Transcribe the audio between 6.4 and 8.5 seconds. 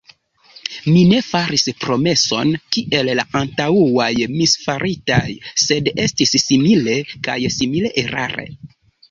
simile, kaj simile erare.